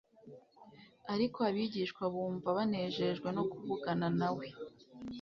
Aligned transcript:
Ariko 1.13 1.37
abigishwa 1.49 2.03
bumva 2.13 2.47
banejejwe 2.57 3.29
no 3.35 3.43
kuvugana 3.51 4.07
na 4.19 4.29
we 4.37 4.47